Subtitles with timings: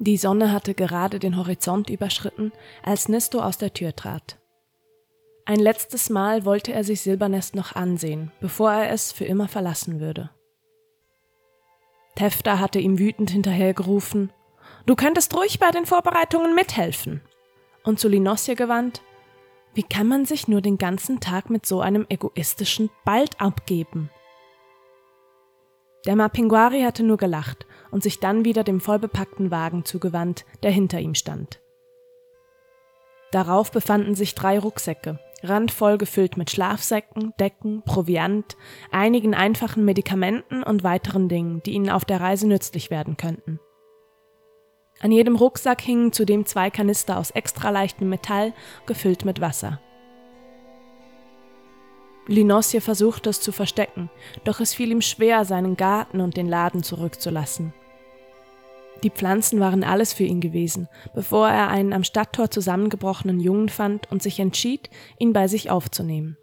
[0.00, 2.52] Die Sonne hatte gerade den Horizont überschritten,
[2.84, 4.38] als Nisto aus der Tür trat.
[5.44, 9.98] Ein letztes Mal wollte er sich Silbernest noch ansehen, bevor er es für immer verlassen
[9.98, 10.30] würde.
[12.14, 14.30] Tefta hatte ihm wütend hinterhergerufen,
[14.86, 17.20] Du könntest ruhig bei den Vorbereitungen mithelfen.
[17.84, 19.02] Und zu Linosje gewandt,
[19.74, 24.10] wie kann man sich nur den ganzen Tag mit so einem egoistischen Bald abgeben?
[26.06, 31.00] Der Mapinguari hatte nur gelacht und sich dann wieder dem vollbepackten Wagen zugewandt, der hinter
[31.00, 31.60] ihm stand.
[33.30, 38.56] Darauf befanden sich drei Rucksäcke, randvoll gefüllt mit Schlafsäcken, Decken, Proviant,
[38.90, 43.60] einigen einfachen Medikamenten und weiteren Dingen, die ihnen auf der Reise nützlich werden könnten.
[45.00, 48.52] An jedem Rucksack hingen zudem zwei Kanister aus extra leichtem Metall,
[48.86, 49.80] gefüllt mit Wasser.
[52.26, 54.10] Linosje versuchte es zu verstecken,
[54.44, 57.72] doch es fiel ihm schwer, seinen Garten und den Laden zurückzulassen.
[59.02, 64.10] Die Pflanzen waren alles für ihn gewesen, bevor er einen am Stadttor zusammengebrochenen Jungen fand
[64.10, 66.36] und sich entschied, ihn bei sich aufzunehmen.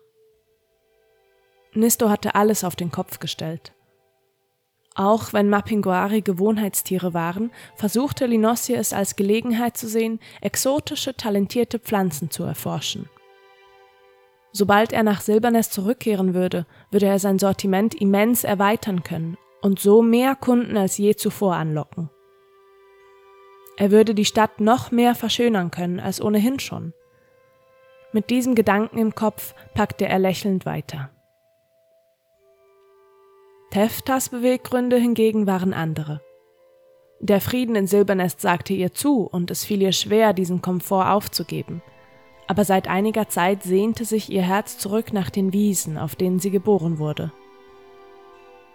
[1.73, 3.73] Nisto hatte alles auf den Kopf gestellt.
[4.97, 12.31] Auch wenn Mapinguari Gewohnheitstiere waren, versuchte Linossi es als Gelegenheit zu sehen, exotische, talentierte Pflanzen
[12.31, 13.09] zu erforschen.
[14.53, 20.01] Sobald er nach Silbernest zurückkehren würde, würde er sein Sortiment immens erweitern können und so
[20.01, 22.09] mehr Kunden als je zuvor anlocken.
[23.77, 26.93] Er würde die Stadt noch mehr verschönern können als ohnehin schon.
[28.13, 31.09] Mit diesem Gedanken im Kopf packte er lächelnd weiter.
[33.71, 36.21] Teftas Beweggründe hingegen waren andere.
[37.19, 41.81] Der Frieden in Silbernest sagte ihr zu, und es fiel ihr schwer, diesen Komfort aufzugeben.
[42.47, 46.51] Aber seit einiger Zeit sehnte sich ihr Herz zurück nach den Wiesen, auf denen sie
[46.51, 47.33] geboren wurde.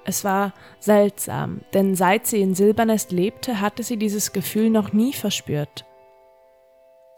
[0.05, 5.12] Es war seltsam, denn seit sie in Silbernest lebte, hatte sie dieses Gefühl noch nie
[5.12, 5.84] verspürt.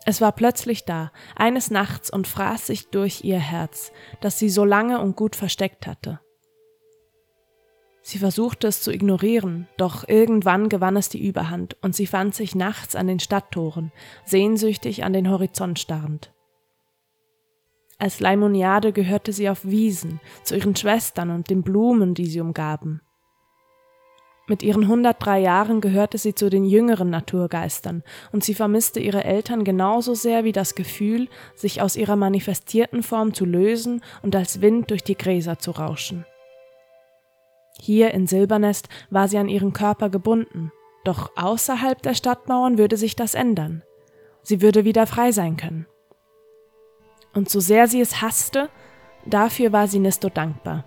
[0.05, 4.65] Es war plötzlich da, eines Nachts und fraß sich durch ihr Herz, das sie so
[4.65, 6.21] lange und gut versteckt hatte.
[8.05, 12.57] Sie versuchte es zu ignorieren, doch irgendwann gewann es die Überhand und sie fand sich
[12.57, 13.93] nachts an den Stadttoren,
[14.25, 16.32] sehnsüchtig an den Horizont starrend.
[18.03, 23.01] Als Leimoniade gehörte sie auf Wiesen, zu ihren Schwestern und den Blumen, die sie umgaben.
[24.49, 28.03] Mit ihren 103 Jahren gehörte sie zu den jüngeren Naturgeistern
[28.33, 33.35] und sie vermisste ihre Eltern genauso sehr wie das Gefühl, sich aus ihrer manifestierten Form
[33.35, 36.27] zu lösen und als Wind durch die Gräser zu rauschen.
[37.79, 40.73] Hier in Silbernest war sie an ihren Körper gebunden,
[41.05, 43.85] doch außerhalb der Stadtmauern würde sich das ändern.
[44.43, 45.87] Sie würde wieder frei sein können.
[47.35, 48.69] Und so sehr sie es hasste,
[49.25, 50.85] dafür war sie Nisto dankbar.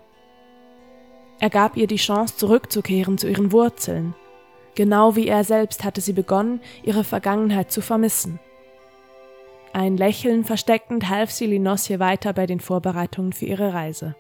[1.40, 4.16] Er gab ihr die Chance, zurückzukehren zu ihren Wurzeln.
[4.76, 8.40] Genau wie er selbst hatte sie begonnen, ihre Vergangenheit zu vermissen.
[9.74, 14.16] Ein Lächeln versteckend half sie Linosje weiter bei den Vorbereitungen für ihre Reise.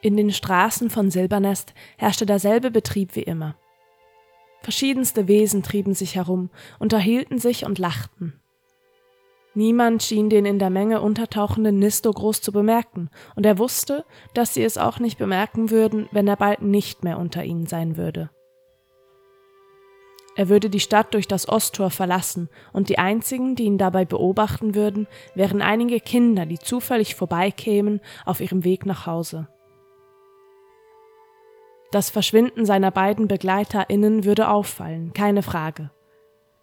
[0.00, 3.56] In den Straßen von Silbernest herrschte derselbe Betrieb wie immer.
[4.62, 8.40] Verschiedenste Wesen trieben sich herum, unterhielten sich und lachten.
[9.54, 14.04] Niemand schien den in der Menge untertauchenden Nisto groß zu bemerken, und er wusste,
[14.34, 17.96] dass sie es auch nicht bemerken würden, wenn er bald nicht mehr unter ihnen sein
[17.96, 18.30] würde.
[20.36, 24.76] Er würde die Stadt durch das Osttor verlassen, und die einzigen, die ihn dabei beobachten
[24.76, 29.48] würden, wären einige Kinder, die zufällig vorbeikämen auf ihrem Weg nach Hause.
[31.90, 35.90] Das Verschwinden seiner beiden BegleiterInnen würde auffallen, keine Frage.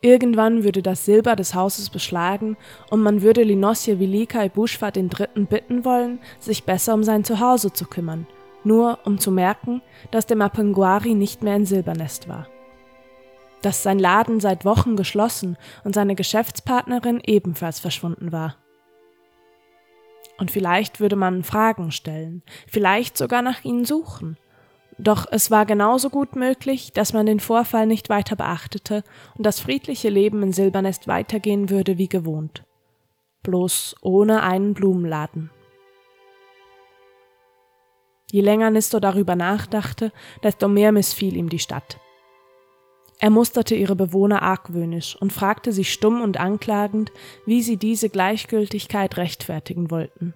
[0.01, 2.57] Irgendwann würde das Silber des Hauses beschlagen
[2.91, 5.45] und man würde Linosje Velika Bushfa III.
[5.45, 8.27] bitten wollen, sich besser um sein Zuhause zu kümmern,
[8.63, 9.81] nur um zu merken,
[10.11, 12.47] dass der Mapenguari nicht mehr in Silbernest war.
[13.63, 18.57] Dass sein Laden seit Wochen geschlossen und seine Geschäftspartnerin ebenfalls verschwunden war.
[20.37, 24.37] Und vielleicht würde man Fragen stellen, vielleicht sogar nach ihnen suchen
[24.97, 29.03] doch es war genauso gut möglich, dass man den Vorfall nicht weiter beachtete
[29.37, 32.63] und das friedliche Leben in Silbernest weitergehen würde wie gewohnt.
[33.43, 35.49] Bloß ohne einen Blumenladen.
[38.31, 40.11] Je länger Nisto darüber nachdachte,
[40.43, 41.99] desto mehr missfiel ihm die Stadt.
[43.19, 47.11] Er musterte ihre Bewohner argwöhnisch und fragte sich stumm und anklagend,
[47.45, 50.33] wie sie diese Gleichgültigkeit rechtfertigen wollten.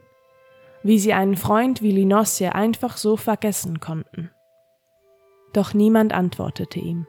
[0.84, 4.32] Wie sie einen Freund wie Linosje einfach so vergessen konnten
[5.54, 7.08] doch niemand antwortete ihm.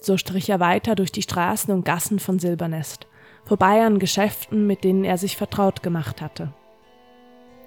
[0.00, 3.06] So strich er weiter durch die Straßen und Gassen von Silbernest,
[3.44, 6.52] vorbei an Geschäften, mit denen er sich vertraut gemacht hatte.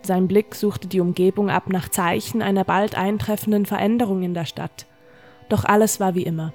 [0.02, 4.86] Sein Blick suchte die Umgebung ab nach Zeichen einer bald eintreffenden Veränderung in der Stadt.
[5.50, 6.54] Doch alles war wie immer.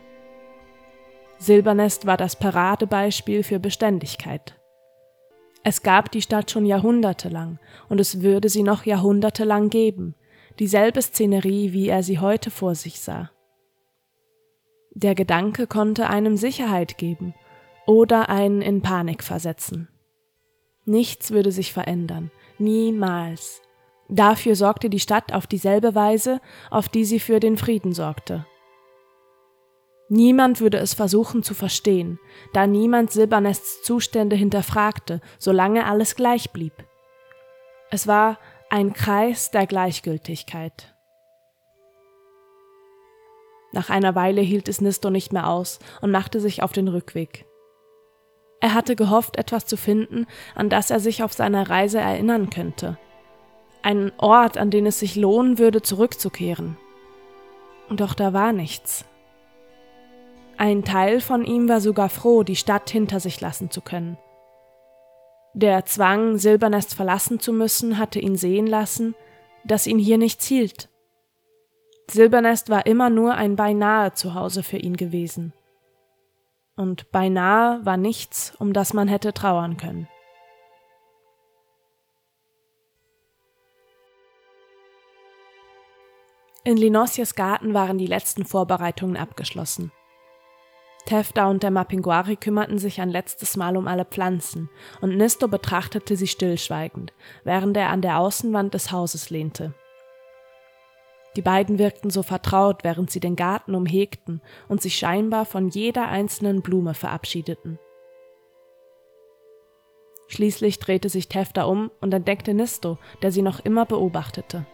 [1.38, 4.58] Silbernest war das Paradebeispiel für Beständigkeit.
[5.62, 7.58] Es gab die Stadt schon jahrhundertelang
[7.88, 10.14] und es würde sie noch jahrhundertelang geben,
[10.58, 13.30] dieselbe Szenerie, wie er sie heute vor sich sah.
[14.92, 17.34] Der Gedanke konnte einem Sicherheit geben
[17.86, 19.88] oder einen in Panik versetzen.
[20.84, 23.62] Nichts würde sich verändern, niemals.
[24.08, 26.40] Dafür sorgte die Stadt auf dieselbe Weise,
[26.70, 28.46] auf die sie für den Frieden sorgte.
[30.08, 32.20] Niemand würde es versuchen zu verstehen,
[32.52, 36.74] da niemand Silbernests Zustände hinterfragte, solange alles gleich blieb.
[37.90, 38.38] Es war
[38.74, 40.96] ein Kreis der Gleichgültigkeit.
[43.70, 47.46] Nach einer Weile hielt es Nisto nicht mehr aus und machte sich auf den Rückweg.
[48.60, 50.26] Er hatte gehofft, etwas zu finden,
[50.56, 52.98] an das er sich auf seiner Reise erinnern könnte.
[53.82, 56.76] Einen Ort, an den es sich lohnen würde, zurückzukehren.
[57.90, 59.04] Doch da war nichts.
[60.56, 64.18] Ein Teil von ihm war sogar froh, die Stadt hinter sich lassen zu können.
[65.54, 69.14] Der Zwang, Silbernest verlassen zu müssen, hatte ihn sehen lassen,
[69.64, 70.88] dass ihn hier nichts hielt.
[72.10, 75.52] Silbernest war immer nur ein beinahe Zuhause für ihn gewesen
[76.76, 80.08] und beinahe war nichts, um das man hätte trauern können.
[86.64, 89.92] In Linosias Garten waren die letzten Vorbereitungen abgeschlossen.
[91.06, 94.70] Tefta und der Mapinguari kümmerten sich ein letztes Mal um alle Pflanzen,
[95.02, 97.12] und Nisto betrachtete sie stillschweigend,
[97.44, 99.74] während er an der Außenwand des Hauses lehnte.
[101.36, 106.08] Die beiden wirkten so vertraut, während sie den Garten umhegten und sich scheinbar von jeder
[106.08, 107.78] einzelnen Blume verabschiedeten.
[110.28, 114.64] Schließlich drehte sich Tefta um und entdeckte Nisto, der sie noch immer beobachtete.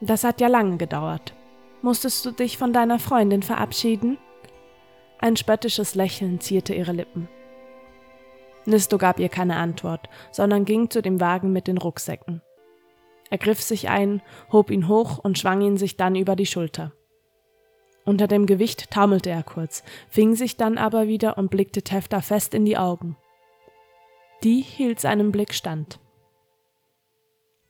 [0.00, 1.34] Das hat ja lange gedauert.
[1.80, 4.18] Musstest du dich von deiner Freundin verabschieden?
[5.22, 7.28] Ein spöttisches Lächeln zierte ihre Lippen.
[8.64, 12.42] Nisto gab ihr keine Antwort, sondern ging zu dem Wagen mit den Rucksäcken.
[13.30, 14.20] Er griff sich ein,
[14.50, 16.90] hob ihn hoch und schwang ihn sich dann über die Schulter.
[18.04, 22.52] Unter dem Gewicht taumelte er kurz, fing sich dann aber wieder und blickte Tefta fest
[22.52, 23.16] in die Augen.
[24.42, 26.00] Die hielt seinem Blick stand.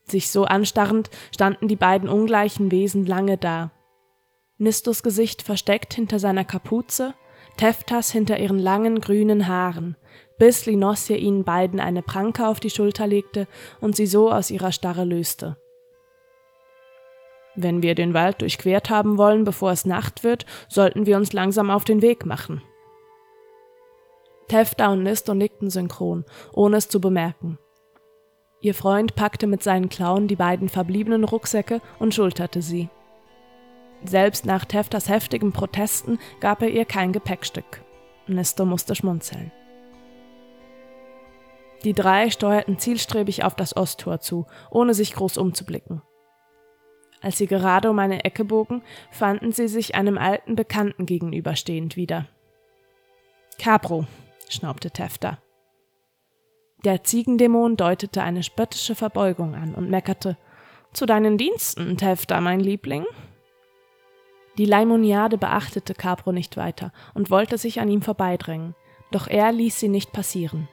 [0.04, 3.72] Sich so anstarrend standen die beiden ungleichen Wesen lange da.
[4.56, 7.14] Nistos Gesicht versteckt hinter seiner Kapuze,
[7.56, 9.96] Teftas hinter ihren langen grünen Haaren,
[10.38, 13.46] bis Linosje ihnen beiden eine Pranke auf die Schulter legte
[13.80, 15.56] und sie so aus ihrer Starre löste.
[17.54, 21.70] Wenn wir den Wald durchquert haben wollen, bevor es Nacht wird, sollten wir uns langsam
[21.70, 22.62] auf den Weg machen.
[24.48, 27.58] Tefta und Nisto nickten synchron, ohne es zu bemerken.
[28.60, 32.88] Ihr Freund packte mit seinen Klauen die beiden verbliebenen Rucksäcke und schulterte sie.
[34.04, 37.82] Selbst nach Teftas heftigen Protesten gab er ihr kein Gepäckstück.
[38.26, 39.52] Nisto musste schmunzeln.
[41.84, 46.02] Die drei steuerten zielstrebig auf das Osttor zu, ohne sich groß umzublicken.
[47.20, 52.26] Als sie gerade um eine Ecke bogen, fanden sie sich einem alten Bekannten gegenüberstehend wieder.
[53.58, 54.06] Capro,
[54.48, 55.38] schnaubte Tefta.
[56.84, 60.36] Der Ziegendämon deutete eine spöttische Verbeugung an und meckerte:
[60.92, 63.06] Zu deinen Diensten, Tefta, mein Liebling.
[64.58, 68.74] Die Leimoniade beachtete Capro nicht weiter und wollte sich an ihm vorbeidrängen,
[69.10, 70.68] doch er ließ sie nicht passieren.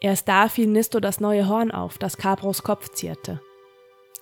[0.00, 3.40] Erst da fiel Nisto das neue Horn auf, das Capros Kopf zierte.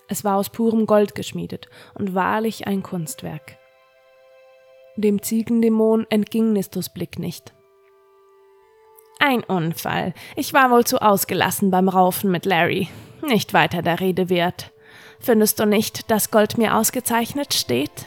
[0.09, 3.59] Es war aus purem Gold geschmiedet und wahrlich ein Kunstwerk.
[4.97, 7.55] Dem Ziegendämon entging Nistos Blick nicht.
[9.19, 10.15] Ein Unfall.
[10.37, 12.89] Ich war wohl zu ausgelassen beim Raufen mit Larry.
[13.23, 14.74] Nicht weiter der Rede wert.
[15.21, 18.06] Findest du nicht, dass Gold mir ausgezeichnet steht?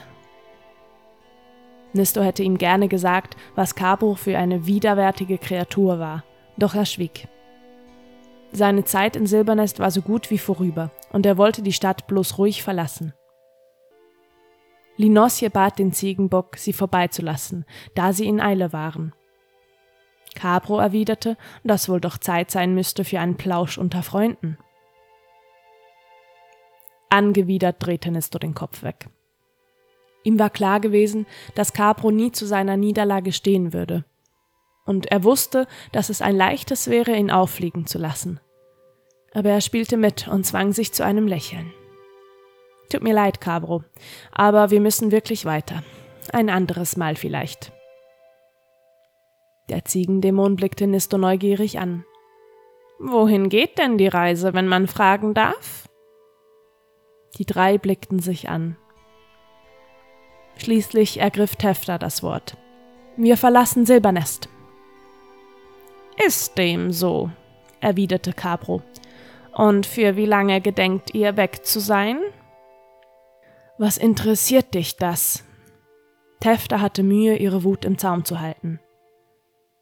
[1.93, 6.23] Nisto hätte ihm gerne gesagt, was Cabo für eine widerwärtige Kreatur war,
[6.57, 7.27] doch er schwieg.
[8.51, 12.37] Seine Zeit in Silbernest war so gut wie vorüber, und er wollte die Stadt bloß
[12.37, 13.13] ruhig verlassen.
[14.95, 19.13] Linosje bat den Ziegenbock, sie vorbeizulassen, da sie in Eile waren.
[20.33, 24.57] Cabro erwiderte, dass wohl doch Zeit sein müsste für einen Plausch unter Freunden.
[27.17, 29.09] Angewidert drehte Nestor den Kopf weg.
[30.23, 34.05] Ihm war klar gewesen, dass Capro nie zu seiner Niederlage stehen würde,
[34.85, 38.39] und er wusste, dass es ein leichtes wäre, ihn auffliegen zu lassen.
[39.33, 41.73] Aber er spielte mit und zwang sich zu einem Lächeln.
[42.89, 43.83] Tut mir leid, Cabro,
[44.31, 45.83] aber wir müssen wirklich weiter.
[46.31, 47.73] Ein anderes Mal vielleicht.
[49.69, 52.05] Der Ziegendämon blickte Nisto neugierig an.
[52.99, 55.86] Wohin geht denn die Reise, wenn man fragen darf?
[57.37, 58.77] Die drei blickten sich an.
[60.57, 62.57] Schließlich ergriff Tefta das Wort.
[63.15, 64.49] Wir verlassen Silbernest.
[66.25, 67.29] Ist dem so,
[67.79, 68.81] erwiderte Capro.
[69.53, 72.19] Und für wie lange gedenkt ihr weg zu sein?
[73.77, 75.43] Was interessiert dich das?
[76.39, 78.79] Tefta hatte Mühe, ihre Wut im Zaum zu halten.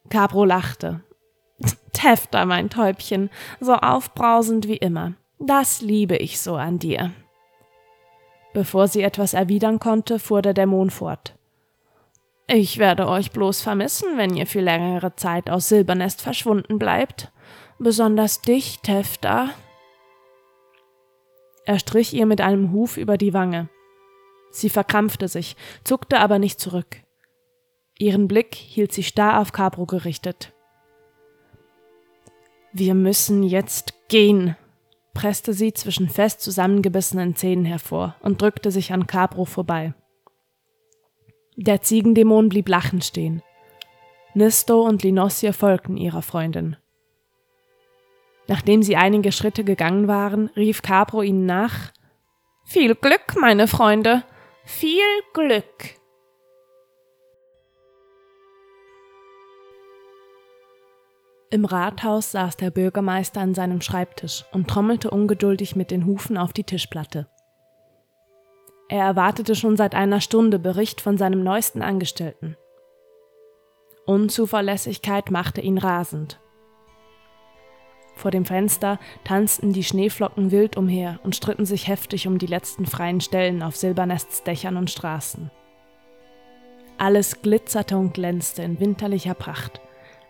[0.10, 1.02] Capro lachte.
[1.94, 5.14] Tefta, mein Täubchen, so aufbrausend wie immer.
[5.40, 7.12] Das liebe ich so an dir.
[8.56, 11.36] Bevor sie etwas erwidern konnte, fuhr der Dämon fort.
[12.48, 17.34] Ich werde euch bloß vermissen, wenn ihr für längere Zeit aus Silbernest verschwunden bleibt.
[17.80, 19.50] Besonders dich, Tefta.
[21.66, 23.68] Er strich ihr mit einem Huf über die Wange.
[24.52, 27.02] Sie verkrampfte sich, zuckte aber nicht zurück.
[28.00, 30.54] Ihren Blick hielt sie starr auf Cabro gerichtet.
[32.72, 34.56] Wir müssen jetzt gehen,
[35.16, 39.96] presste sie zwischen fest zusammengebissenen Zähnen hervor und drückte sich an Cabro vorbei.
[41.56, 43.42] Der Ziegendämon blieb lachend stehen.
[44.36, 46.76] Nisto und Linossie folgten ihrer Freundin.
[48.48, 51.92] Nachdem sie einige Schritte gegangen waren, rief Capro ihnen nach
[52.66, 54.24] Viel Glück, meine Freunde,
[54.66, 55.02] viel
[55.34, 56.00] Glück!
[61.56, 66.52] Im Rathaus saß der Bürgermeister an seinem Schreibtisch und trommelte ungeduldig mit den Hufen auf
[66.52, 67.30] die Tischplatte.
[68.90, 72.58] Er erwartete schon seit einer Stunde Bericht von seinem neuesten Angestellten.
[74.06, 76.42] Unzuverlässigkeit machte ihn rasend.
[78.16, 82.86] Vor dem Fenster tanzten die Schneeflocken wild umher und stritten sich heftig um die letzten
[82.86, 85.50] freien Stellen auf Silbernests Dächern und Straßen.
[86.98, 89.80] Alles glitzerte und glänzte in winterlicher Pracht,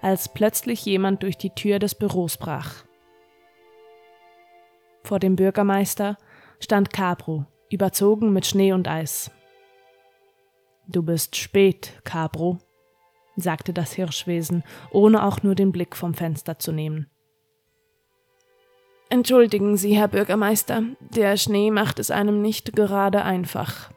[0.05, 2.85] als plötzlich jemand durch die Tür des Büros brach.
[5.03, 6.15] Vor dem Bürgermeister
[6.59, 9.31] stand Cabro, überzogen mit Schnee und Eis.
[10.87, 12.59] Du bist spät, Cabro,
[13.35, 17.09] sagte das Hirschwesen, ohne auch nur den Blick vom Fenster zu nehmen.
[19.09, 23.89] Entschuldigen Sie, Herr Bürgermeister, der Schnee macht es einem nicht gerade einfach.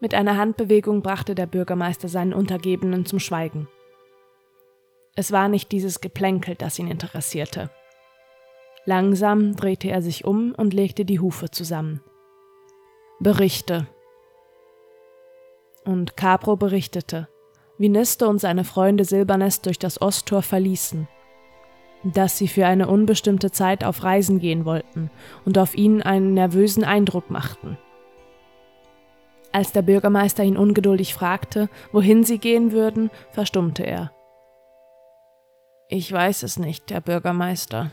[0.00, 3.68] Mit einer Handbewegung brachte der Bürgermeister seinen Untergebenen zum Schweigen.
[5.14, 7.70] Es war nicht dieses Geplänkel, das ihn interessierte.
[8.84, 12.02] Langsam drehte er sich um und legte die Hufe zusammen.
[13.18, 13.86] Berichte.
[15.84, 17.28] Und Capro berichtete,
[17.78, 21.08] wie Niste und seine Freunde Silbernest durch das Osttor verließen
[22.12, 25.10] dass sie für eine unbestimmte Zeit auf Reisen gehen wollten
[25.44, 27.78] und auf ihn einen nervösen Eindruck machten.
[29.56, 34.12] Als der Bürgermeister ihn ungeduldig fragte, wohin sie gehen würden, verstummte er.
[35.88, 37.90] Ich weiß es nicht, Herr Bürgermeister.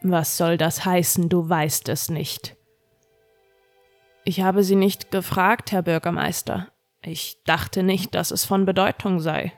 [0.00, 2.56] Was soll das heißen, du weißt es nicht?
[4.24, 6.68] Ich habe Sie nicht gefragt, Herr Bürgermeister.
[7.02, 9.52] Ich dachte nicht, dass es von Bedeutung sei.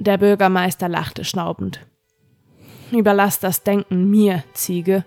[0.00, 1.86] Der Bürgermeister lachte schnaubend.
[2.90, 5.04] Überlass das Denken mir, Ziege.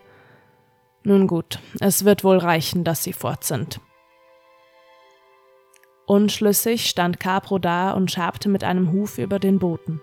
[1.05, 3.79] Nun gut, es wird wohl reichen, dass sie fort sind.
[6.07, 10.01] Unschlüssig stand Capro da und schabte mit einem Huf über den Boden.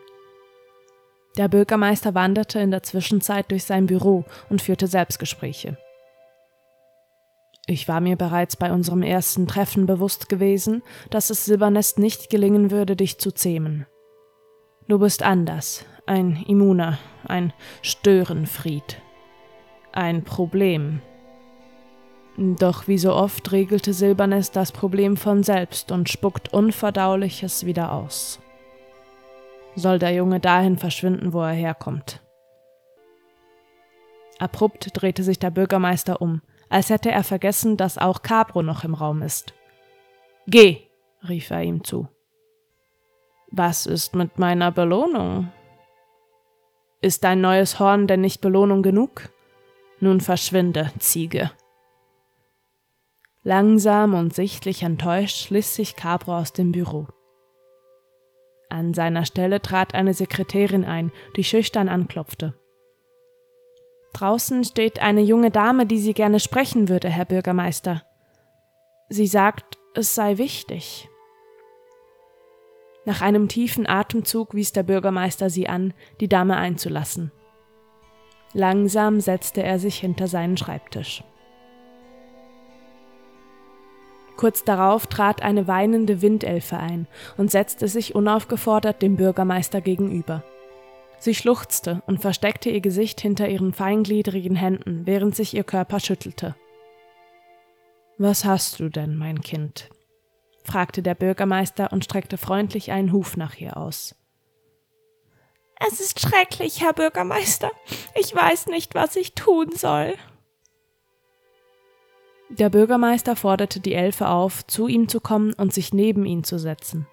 [1.37, 5.77] Der Bürgermeister wanderte in der Zwischenzeit durch sein Büro und führte Selbstgespräche.
[7.67, 12.71] Ich war mir bereits bei unserem ersten Treffen bewusst gewesen, dass es Silbernest nicht gelingen
[12.71, 13.87] würde, dich zu zähmen.
[14.87, 19.01] Du bist anders, ein Immuner, ein Störenfried,
[19.95, 21.01] ein Problem.
[22.37, 28.41] Doch wie so oft regelte Silbernes das Problem von selbst und spuckt Unverdauliches wieder aus.
[29.75, 32.23] Soll der Junge dahin verschwinden, wo er herkommt.
[34.39, 38.95] Abrupt drehte sich der Bürgermeister um, als hätte er vergessen, dass auch Capro noch im
[38.95, 39.55] Raum ist.
[40.47, 40.89] Geh,
[41.29, 42.09] rief er ihm zu.
[43.51, 45.53] Was ist mit meiner Belohnung?
[47.03, 49.29] Ist dein neues Horn denn nicht Belohnung genug?
[50.03, 51.53] Nun verschwinde, Ziege.
[53.45, 57.07] Langsam und sichtlich enttäuscht schliss sich Cabro aus dem Büro.
[58.69, 62.59] An seiner Stelle trat eine Sekretärin ein, die schüchtern anklopfte.
[64.13, 68.03] Draußen steht eine junge Dame, die Sie gerne sprechen würde, Herr Bürgermeister.
[69.09, 71.09] Sie sagt, es sei wichtig.
[73.05, 77.31] Nach einem tiefen Atemzug wies der Bürgermeister sie an, die Dame einzulassen.
[78.55, 81.25] Langsam setzte er sich hinter seinen Schreibtisch.
[84.37, 87.07] Kurz darauf trat eine weinende Windelfe ein
[87.37, 90.43] und setzte sich unaufgefordert dem Bürgermeister gegenüber.
[91.19, 96.57] Sie schluchzte und versteckte ihr Gesicht hinter ihren feingliedrigen Händen, während sich ihr Körper schüttelte.
[98.19, 99.89] Was hast du denn, mein Kind?
[100.65, 104.17] fragte der Bürgermeister und streckte freundlich einen Huf nach ihr aus.
[105.89, 107.71] Es ist schrecklich, Herr Bürgermeister.
[108.15, 110.15] Ich weiß nicht, was ich tun soll.
[112.51, 116.59] Der Bürgermeister forderte die Elfe auf, zu ihm zu kommen und sich neben ihn zu
[116.59, 117.07] setzen.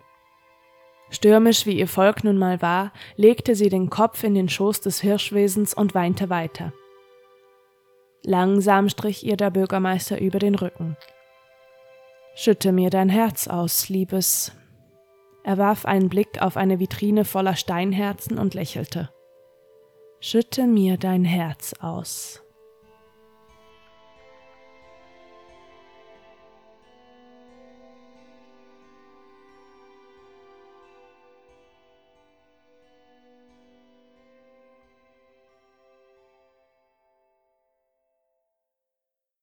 [1.10, 5.02] Stürmisch wie ihr Volk nun mal war, legte sie den Kopf in den Schoß des
[5.02, 6.74] Hirschwesens und weinte weiter.
[8.24, 10.98] Langsam strich ihr der Bürgermeister über den Rücken.
[12.36, 14.52] Schütte mir dein Herz aus, Liebes.
[15.50, 19.10] Er warf einen Blick auf eine Vitrine voller Steinherzen und lächelte.
[20.20, 22.44] Schütte mir dein Herz aus.